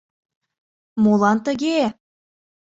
[1.03, 1.79] —Молан тыге?